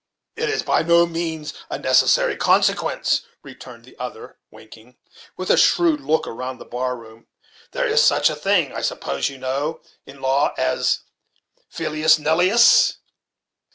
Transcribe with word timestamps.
"It 0.35 0.49
is 0.49 0.63
by 0.63 0.81
no 0.81 1.05
means 1.05 1.53
a 1.69 1.77
necessary 1.77 2.35
consequence," 2.35 3.21
returned 3.43 3.85
the 3.85 3.95
other, 3.99 4.39
winking, 4.49 4.97
with 5.37 5.51
a 5.51 5.57
shrewd 5.57 6.01
look 6.01 6.25
around 6.25 6.57
the 6.57 6.65
bar 6.65 6.97
room; 6.97 7.27
"there 7.71 7.85
is 7.85 8.03
such 8.03 8.27
a 8.31 8.35
thing, 8.35 8.73
I 8.73 8.81
suppose 8.81 9.29
you 9.29 9.37
know, 9.37 9.81
in 10.07 10.19
law 10.19 10.55
as 10.57 11.01
a 11.55 11.61
filius 11.69 12.17
nullius." 12.17 12.97